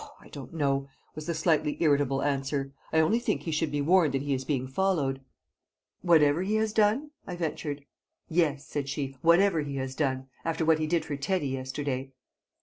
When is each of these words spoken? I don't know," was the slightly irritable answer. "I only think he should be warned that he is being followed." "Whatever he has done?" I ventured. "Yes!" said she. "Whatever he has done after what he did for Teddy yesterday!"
I 0.19 0.29
don't 0.29 0.51
know," 0.51 0.87
was 1.13 1.27
the 1.27 1.35
slightly 1.35 1.77
irritable 1.79 2.23
answer. 2.23 2.73
"I 2.91 2.99
only 3.01 3.19
think 3.19 3.43
he 3.43 3.51
should 3.51 3.69
be 3.69 3.83
warned 3.83 4.15
that 4.15 4.23
he 4.23 4.33
is 4.33 4.43
being 4.43 4.65
followed." 4.67 5.21
"Whatever 6.01 6.41
he 6.41 6.55
has 6.55 6.73
done?" 6.73 7.11
I 7.27 7.35
ventured. 7.35 7.85
"Yes!" 8.27 8.65
said 8.65 8.89
she. 8.89 9.15
"Whatever 9.21 9.61
he 9.61 9.75
has 9.75 9.93
done 9.93 10.25
after 10.43 10.65
what 10.65 10.79
he 10.79 10.87
did 10.87 11.05
for 11.05 11.17
Teddy 11.17 11.49
yesterday!" 11.49 12.13